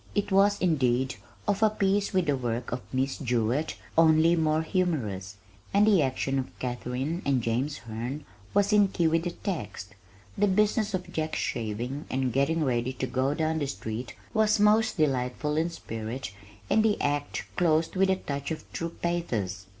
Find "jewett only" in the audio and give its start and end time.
3.19-4.35